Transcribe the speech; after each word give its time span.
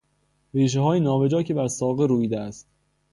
ریشههای 0.53 0.99
نابجا 0.99 1.43
که 1.43 1.53
بر 1.53 1.67
ساقه 1.67 2.05
روییده 2.05 2.39
است 2.39 2.67